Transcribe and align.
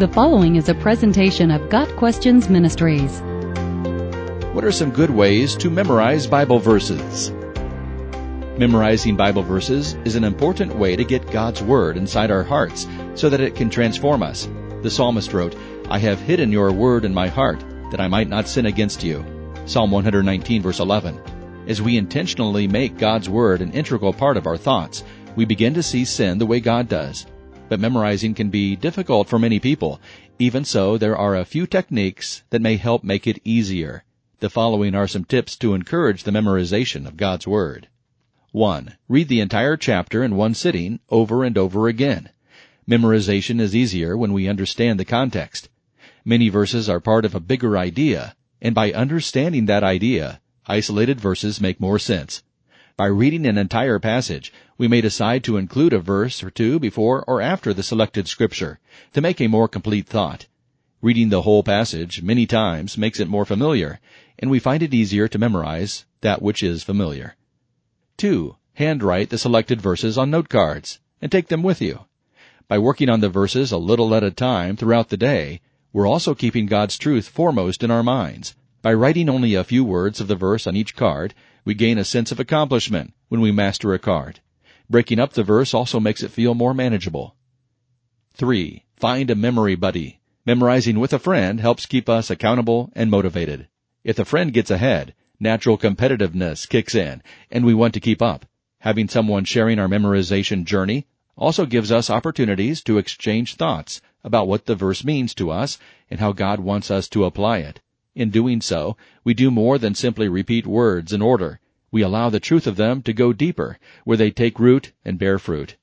The 0.00 0.08
following 0.08 0.56
is 0.56 0.70
a 0.70 0.74
presentation 0.74 1.50
of 1.50 1.68
Got 1.68 1.94
Questions 1.96 2.48
Ministries. 2.48 3.20
What 4.54 4.64
are 4.64 4.72
some 4.72 4.90
good 4.90 5.10
ways 5.10 5.54
to 5.56 5.68
memorize 5.68 6.26
Bible 6.26 6.58
verses? 6.58 7.30
Memorizing 8.56 9.14
Bible 9.18 9.42
verses 9.42 9.98
is 10.06 10.14
an 10.14 10.24
important 10.24 10.74
way 10.74 10.96
to 10.96 11.04
get 11.04 11.30
God's 11.30 11.62
Word 11.62 11.98
inside 11.98 12.30
our 12.30 12.42
hearts 12.42 12.86
so 13.14 13.28
that 13.28 13.42
it 13.42 13.54
can 13.54 13.68
transform 13.68 14.22
us. 14.22 14.48
The 14.80 14.90
psalmist 14.90 15.34
wrote, 15.34 15.54
I 15.90 15.98
have 15.98 16.18
hidden 16.18 16.50
your 16.50 16.72
Word 16.72 17.04
in 17.04 17.12
my 17.12 17.28
heart 17.28 17.62
that 17.90 18.00
I 18.00 18.08
might 18.08 18.30
not 18.30 18.48
sin 18.48 18.64
against 18.64 19.04
you. 19.04 19.22
Psalm 19.66 19.90
119 19.90 20.62
verse 20.62 20.80
11. 20.80 21.20
As 21.68 21.82
we 21.82 21.98
intentionally 21.98 22.66
make 22.66 22.96
God's 22.96 23.28
Word 23.28 23.60
an 23.60 23.72
integral 23.72 24.14
part 24.14 24.38
of 24.38 24.46
our 24.46 24.56
thoughts, 24.56 25.04
we 25.36 25.44
begin 25.44 25.74
to 25.74 25.82
see 25.82 26.06
sin 26.06 26.38
the 26.38 26.46
way 26.46 26.58
God 26.58 26.88
does 26.88 27.26
but 27.70 27.78
memorizing 27.78 28.34
can 28.34 28.50
be 28.50 28.74
difficult 28.74 29.28
for 29.28 29.38
many 29.38 29.60
people. 29.60 30.00
Even 30.40 30.64
so, 30.64 30.98
there 30.98 31.16
are 31.16 31.36
a 31.36 31.44
few 31.44 31.68
techniques 31.68 32.42
that 32.50 32.60
may 32.60 32.76
help 32.76 33.04
make 33.04 33.28
it 33.28 33.40
easier. 33.44 34.02
The 34.40 34.50
following 34.50 34.96
are 34.96 35.06
some 35.06 35.24
tips 35.24 35.54
to 35.58 35.74
encourage 35.74 36.24
the 36.24 36.32
memorization 36.32 37.06
of 37.06 37.16
God's 37.16 37.46
Word. 37.46 37.86
1. 38.50 38.96
Read 39.08 39.28
the 39.28 39.38
entire 39.38 39.76
chapter 39.76 40.24
in 40.24 40.34
one 40.34 40.52
sitting 40.52 40.98
over 41.10 41.44
and 41.44 41.56
over 41.56 41.86
again. 41.86 42.30
Memorization 42.90 43.60
is 43.60 43.76
easier 43.76 44.16
when 44.16 44.32
we 44.32 44.48
understand 44.48 44.98
the 44.98 45.04
context. 45.04 45.68
Many 46.24 46.48
verses 46.48 46.88
are 46.88 46.98
part 46.98 47.24
of 47.24 47.36
a 47.36 47.40
bigger 47.40 47.78
idea, 47.78 48.34
and 48.60 48.74
by 48.74 48.92
understanding 48.92 49.66
that 49.66 49.84
idea, 49.84 50.40
isolated 50.66 51.20
verses 51.20 51.60
make 51.60 51.78
more 51.78 52.00
sense. 52.00 52.42
By 53.00 53.06
reading 53.06 53.46
an 53.46 53.56
entire 53.56 53.98
passage, 53.98 54.52
we 54.76 54.86
may 54.86 55.00
decide 55.00 55.42
to 55.44 55.56
include 55.56 55.94
a 55.94 56.00
verse 56.00 56.42
or 56.42 56.50
two 56.50 56.78
before 56.78 57.24
or 57.26 57.40
after 57.40 57.72
the 57.72 57.82
selected 57.82 58.28
scripture 58.28 58.78
to 59.14 59.22
make 59.22 59.40
a 59.40 59.46
more 59.46 59.68
complete 59.68 60.06
thought. 60.06 60.44
Reading 61.00 61.30
the 61.30 61.40
whole 61.40 61.62
passage 61.62 62.20
many 62.20 62.44
times 62.44 62.98
makes 62.98 63.18
it 63.18 63.26
more 63.26 63.46
familiar, 63.46 64.00
and 64.38 64.50
we 64.50 64.58
find 64.58 64.82
it 64.82 64.92
easier 64.92 65.28
to 65.28 65.38
memorize 65.38 66.04
that 66.20 66.42
which 66.42 66.62
is 66.62 66.82
familiar. 66.82 67.36
2. 68.18 68.56
Handwrite 68.74 69.30
the 69.30 69.38
selected 69.38 69.80
verses 69.80 70.18
on 70.18 70.30
note 70.30 70.50
cards 70.50 71.00
and 71.22 71.32
take 71.32 71.48
them 71.48 71.62
with 71.62 71.80
you. 71.80 72.00
By 72.68 72.76
working 72.76 73.08
on 73.08 73.20
the 73.20 73.30
verses 73.30 73.72
a 73.72 73.78
little 73.78 74.14
at 74.14 74.22
a 74.22 74.30
time 74.30 74.76
throughout 74.76 75.08
the 75.08 75.16
day, 75.16 75.62
we're 75.94 76.06
also 76.06 76.34
keeping 76.34 76.66
God's 76.66 76.98
truth 76.98 77.30
foremost 77.30 77.82
in 77.82 77.90
our 77.90 78.02
minds. 78.02 78.54
By 78.82 78.92
writing 78.92 79.30
only 79.30 79.54
a 79.54 79.64
few 79.64 79.84
words 79.84 80.20
of 80.20 80.28
the 80.28 80.36
verse 80.36 80.66
on 80.66 80.76
each 80.76 80.96
card, 80.96 81.32
we 81.64 81.74
gain 81.74 81.98
a 81.98 82.04
sense 82.04 82.32
of 82.32 82.40
accomplishment 82.40 83.12
when 83.28 83.40
we 83.40 83.52
master 83.52 83.92
a 83.94 83.98
card. 83.98 84.40
Breaking 84.88 85.20
up 85.20 85.34
the 85.34 85.42
verse 85.42 85.72
also 85.72 86.00
makes 86.00 86.22
it 86.22 86.30
feel 86.30 86.54
more 86.54 86.74
manageable. 86.74 87.36
3. 88.34 88.84
Find 88.96 89.30
a 89.30 89.34
memory 89.34 89.74
buddy. 89.74 90.20
Memorizing 90.46 90.98
with 90.98 91.12
a 91.12 91.18
friend 91.18 91.60
helps 91.60 91.86
keep 91.86 92.08
us 92.08 92.30
accountable 92.30 92.90
and 92.94 93.10
motivated. 93.10 93.68
If 94.02 94.16
the 94.16 94.24
friend 94.24 94.52
gets 94.52 94.70
ahead, 94.70 95.14
natural 95.38 95.78
competitiveness 95.78 96.68
kicks 96.68 96.94
in, 96.94 97.22
and 97.50 97.64
we 97.64 97.74
want 97.74 97.94
to 97.94 98.00
keep 98.00 98.20
up. 98.20 98.46
Having 98.80 99.08
someone 99.08 99.44
sharing 99.44 99.78
our 99.78 99.88
memorization 99.88 100.64
journey 100.64 101.06
also 101.36 101.66
gives 101.66 101.92
us 101.92 102.10
opportunities 102.10 102.82
to 102.82 102.98
exchange 102.98 103.54
thoughts 103.54 104.00
about 104.24 104.48
what 104.48 104.66
the 104.66 104.74
verse 104.74 105.04
means 105.04 105.34
to 105.34 105.50
us 105.50 105.78
and 106.10 106.20
how 106.20 106.32
God 106.32 106.60
wants 106.60 106.90
us 106.90 107.08
to 107.10 107.24
apply 107.24 107.58
it. 107.58 107.80
In 108.14 108.30
doing 108.30 108.60
so, 108.60 108.96
we 109.22 109.34
do 109.34 109.50
more 109.50 109.78
than 109.78 109.94
simply 109.94 110.28
repeat 110.28 110.66
words 110.66 111.12
in 111.12 111.22
order. 111.22 111.60
We 111.92 112.02
allow 112.02 112.28
the 112.28 112.40
truth 112.40 112.66
of 112.66 112.76
them 112.76 113.02
to 113.02 113.12
go 113.12 113.32
deeper, 113.32 113.78
where 114.04 114.16
they 114.16 114.30
take 114.30 114.58
root 114.58 114.92
and 115.04 115.18
bear 115.18 115.38
fruit. 115.38 115.76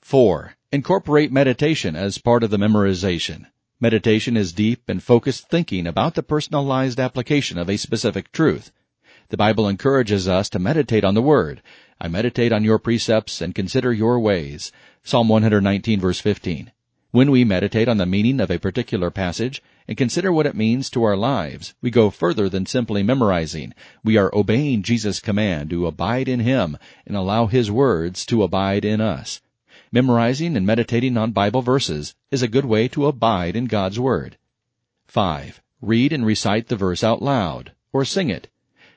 4. 0.00 0.54
Incorporate 0.70 1.32
meditation 1.32 1.96
as 1.96 2.18
part 2.18 2.42
of 2.42 2.50
the 2.50 2.56
memorization. 2.56 3.46
Meditation 3.80 4.36
is 4.36 4.52
deep 4.52 4.82
and 4.88 5.02
focused 5.02 5.48
thinking 5.48 5.86
about 5.86 6.14
the 6.14 6.22
personalized 6.22 7.00
application 7.00 7.58
of 7.58 7.68
a 7.68 7.76
specific 7.76 8.30
truth. 8.30 8.70
The 9.30 9.36
Bible 9.36 9.68
encourages 9.68 10.28
us 10.28 10.48
to 10.50 10.58
meditate 10.58 11.04
on 11.04 11.14
the 11.14 11.22
Word. 11.22 11.62
I 12.00 12.08
meditate 12.08 12.52
on 12.52 12.62
your 12.62 12.78
precepts 12.78 13.40
and 13.40 13.54
consider 13.54 13.92
your 13.92 14.20
ways. 14.20 14.70
Psalm 15.02 15.28
119 15.28 16.00
verse 16.00 16.20
15. 16.20 16.70
When 17.14 17.30
we 17.30 17.44
meditate 17.44 17.86
on 17.86 17.98
the 17.98 18.06
meaning 18.06 18.40
of 18.40 18.50
a 18.50 18.58
particular 18.58 19.08
passage 19.08 19.62
and 19.86 19.96
consider 19.96 20.32
what 20.32 20.46
it 20.46 20.56
means 20.56 20.90
to 20.90 21.04
our 21.04 21.16
lives, 21.16 21.72
we 21.80 21.88
go 21.88 22.10
further 22.10 22.48
than 22.48 22.66
simply 22.66 23.04
memorizing. 23.04 23.72
We 24.02 24.16
are 24.16 24.34
obeying 24.34 24.82
Jesus' 24.82 25.20
command 25.20 25.70
to 25.70 25.86
abide 25.86 26.28
in 26.28 26.40
Him 26.40 26.76
and 27.06 27.16
allow 27.16 27.46
His 27.46 27.70
words 27.70 28.26
to 28.26 28.42
abide 28.42 28.84
in 28.84 29.00
us. 29.00 29.40
Memorizing 29.92 30.56
and 30.56 30.66
meditating 30.66 31.16
on 31.16 31.30
Bible 31.30 31.62
verses 31.62 32.16
is 32.32 32.42
a 32.42 32.48
good 32.48 32.64
way 32.64 32.88
to 32.88 33.06
abide 33.06 33.54
in 33.54 33.66
God's 33.66 34.00
Word. 34.00 34.36
5. 35.06 35.62
Read 35.80 36.12
and 36.12 36.26
recite 36.26 36.66
the 36.66 36.74
verse 36.74 37.04
out 37.04 37.22
loud, 37.22 37.74
or 37.92 38.04
sing 38.04 38.28
it. 38.28 38.48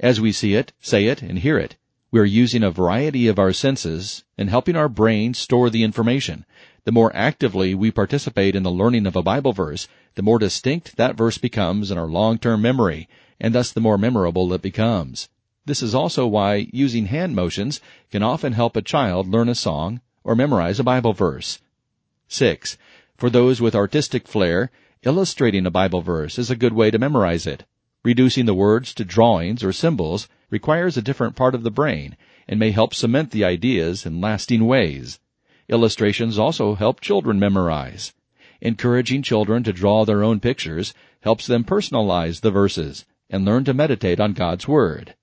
As 0.00 0.20
we 0.20 0.32
see 0.32 0.54
it, 0.54 0.72
say 0.80 1.06
it, 1.06 1.22
and 1.22 1.38
hear 1.38 1.58
it, 1.58 1.76
we 2.10 2.18
are 2.18 2.24
using 2.24 2.64
a 2.64 2.72
variety 2.72 3.28
of 3.28 3.38
our 3.38 3.52
senses 3.52 4.24
and 4.36 4.50
helping 4.50 4.74
our 4.74 4.88
brain 4.88 5.32
store 5.32 5.70
the 5.70 5.84
information. 5.84 6.44
The 6.84 6.92
more 6.92 7.14
actively 7.14 7.74
we 7.74 7.90
participate 7.90 8.56
in 8.56 8.62
the 8.62 8.70
learning 8.70 9.06
of 9.06 9.14
a 9.14 9.22
Bible 9.22 9.52
verse, 9.52 9.86
the 10.14 10.22
more 10.22 10.38
distinct 10.38 10.96
that 10.96 11.16
verse 11.16 11.36
becomes 11.36 11.90
in 11.90 11.98
our 11.98 12.08
long-term 12.08 12.62
memory, 12.62 13.08
and 13.38 13.54
thus 13.54 13.70
the 13.70 13.80
more 13.80 13.98
memorable 13.98 14.52
it 14.54 14.62
becomes. 14.62 15.28
This 15.66 15.82
is 15.82 15.94
also 15.94 16.26
why 16.26 16.68
using 16.72 17.06
hand 17.06 17.36
motions 17.36 17.80
can 18.10 18.22
often 18.22 18.54
help 18.54 18.76
a 18.76 18.82
child 18.82 19.28
learn 19.28 19.50
a 19.50 19.54
song 19.54 20.00
or 20.24 20.34
memorize 20.34 20.80
a 20.80 20.84
Bible 20.84 21.12
verse. 21.12 21.60
6. 22.28 22.78
For 23.16 23.28
those 23.28 23.60
with 23.60 23.74
artistic 23.74 24.26
flair, 24.26 24.70
illustrating 25.02 25.66
a 25.66 25.70
Bible 25.70 26.00
verse 26.00 26.38
is 26.38 26.50
a 26.50 26.56
good 26.56 26.72
way 26.72 26.90
to 26.90 26.98
memorize 26.98 27.46
it. 27.46 27.64
Reducing 28.02 28.46
the 28.46 28.54
words 28.54 28.94
to 28.94 29.04
drawings 29.04 29.62
or 29.62 29.72
symbols 29.74 30.28
requires 30.48 30.96
a 30.96 31.02
different 31.02 31.36
part 31.36 31.54
of 31.54 31.62
the 31.62 31.70
brain 31.70 32.16
and 32.48 32.58
may 32.58 32.70
help 32.70 32.94
cement 32.94 33.30
the 33.30 33.44
ideas 33.44 34.06
in 34.06 34.22
lasting 34.22 34.66
ways. 34.66 35.20
Illustrations 35.70 36.36
also 36.36 36.74
help 36.74 37.00
children 37.00 37.38
memorize. 37.38 38.12
Encouraging 38.60 39.22
children 39.22 39.62
to 39.62 39.72
draw 39.72 40.04
their 40.04 40.24
own 40.24 40.40
pictures 40.40 40.92
helps 41.20 41.46
them 41.46 41.62
personalize 41.62 42.40
the 42.40 42.50
verses 42.50 43.04
and 43.30 43.44
learn 43.44 43.62
to 43.62 43.72
meditate 43.72 44.18
on 44.18 44.32
God's 44.32 44.66
Word. 44.66 45.14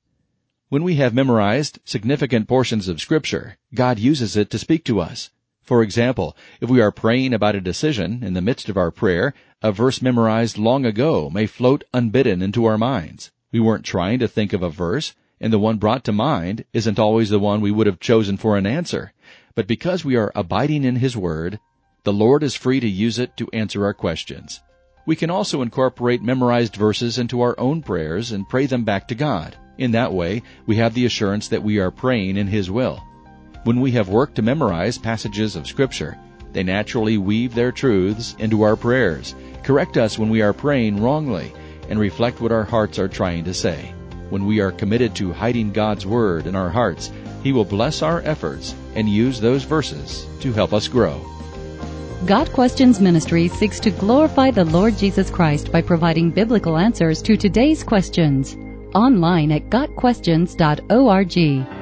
When 0.69 0.84
we 0.84 0.96
have 0.96 1.13
memorized 1.13 1.80
significant 1.84 2.47
portions 2.47 2.88
of 2.88 3.02
Scripture, 3.02 3.57
God 3.74 4.00
uses 4.00 4.38
it 4.38 4.50
to 4.52 4.57
speak 4.57 4.86
to 4.86 5.02
us. 5.02 5.31
For 5.63 5.84
example, 5.84 6.38
if 6.62 6.69
we 6.69 6.80
are 6.80 6.94
praying 6.94 7.34
about 7.34 7.56
a 7.56 7.59
decision 7.59 8.24
in 8.24 8.34
the 8.34 8.41
midst 8.41 8.69
of 8.69 8.78
our 8.78 8.90
prayer, 8.90 9.34
a 9.62 9.74
verse 9.74 10.02
memorized 10.02 10.57
long 10.57 10.86
ago 10.86 11.30
may 11.30 11.46
float 11.46 11.84
unbidden 11.94 12.41
into 12.41 12.63
our 12.63 12.78
minds. 12.78 13.31
We 13.52 13.59
weren't 13.59 13.84
trying 13.84 14.19
to 14.19 14.30
think 14.30 14.53
of 14.53 14.63
a 14.63 14.69
verse, 14.69 15.13
and 15.41 15.52
the 15.52 15.59
one 15.59 15.75
brought 15.75 16.06
to 16.06 16.13
mind 16.13 16.63
isn't 16.72 16.97
always 16.97 17.31
the 17.31 17.38
one 17.38 17.59
we 17.59 17.72
would 17.72 17.86
have 17.86 18.00
chosen 18.00 18.38
for 18.38 18.56
an 18.56 18.66
answer. 18.66 19.12
But 19.57 19.66
because 19.66 20.06
we 20.06 20.16
are 20.18 20.31
abiding 20.35 20.84
in 20.84 20.97
His 20.97 21.18
Word, 21.18 21.57
the 22.03 22.13
Lord 22.13 22.44
is 22.44 22.53
free 22.53 22.79
to 22.79 22.88
use 22.88 23.18
it 23.18 23.35
to 23.38 23.50
answer 23.53 23.85
our 23.85 23.94
questions. 23.95 24.62
We 25.07 25.16
can 25.16 25.31
also 25.31 25.63
incorporate 25.63 26.22
memorized 26.22 26.75
verses 26.75 27.18
into 27.18 27.41
our 27.41 27.59
own 27.59 27.81
prayers 27.81 28.31
and 28.31 28.47
pray 28.47 28.68
them 28.68 28.84
back 28.84 29.07
to 29.07 29.16
God. 29.16 29.57
In 29.79 29.94
that 29.94 30.13
way, 30.13 30.44
we 30.68 30.75
have 30.75 30.94
the 30.94 31.07
assurance 31.07 31.47
that 31.47 31.63
we 31.63 31.79
are 31.79 31.90
praying 31.90 32.38
in 32.38 32.45
His 32.45 32.69
will. 32.69 33.03
When 33.63 33.81
we 33.81 33.94
have 33.94 34.09
worked 34.09 34.35
to 34.35 34.44
memorize 34.44 35.00
passages 35.00 35.56
of 35.56 35.66
Scripture, 35.66 36.19
they 36.53 36.62
naturally 36.62 37.18
weave 37.18 37.56
their 37.56 37.72
truths 37.72 38.35
into 38.38 38.62
our 38.62 38.75
prayers, 38.75 39.34
correct 39.63 39.97
us 39.97 40.19
when 40.19 40.29
we 40.29 40.44
are 40.44 40.53
praying 40.53 41.01
wrongly, 41.01 41.51
and 41.89 42.00
reflect 42.00 42.41
what 42.41 42.51
our 42.51 42.63
hearts 42.63 43.00
are 43.00 43.07
trying 43.07 43.45
to 43.45 43.56
say. 43.56 43.91
When 44.29 44.45
we 44.45 44.59
are 44.59 44.72
committed 44.72 45.16
to 45.16 45.34
hiding 45.34 45.72
God's 45.72 46.06
Word 46.06 46.45
in 46.45 46.56
our 46.56 46.69
hearts, 46.69 47.12
He 47.41 47.51
will 47.51 47.66
bless 47.66 48.03
our 48.03 48.22
efforts 48.22 48.75
and 48.97 49.08
use 49.08 49.40
those 49.40 49.63
verses 49.63 50.28
to 50.41 50.52
help 50.52 50.74
us 50.74 50.90
grow. 50.90 51.21
Got 52.25 52.51
Questions 52.51 53.00
Ministry 53.00 53.48
seeks 53.48 53.80
to 53.81 53.92
glorify 53.92 54.50
the 54.51 54.66
Lord 54.66 54.98
Jesus 54.98 55.30
Christ 55.30 55.71
by 55.71 55.81
providing 55.81 56.31
biblical 56.31 56.75
answers 56.75 57.21
to 57.21 57.38
today's 57.38 57.83
questions. 57.83 58.57
Online 58.95 59.51
at 59.54 59.69
GotQuestions.org. 59.69 61.76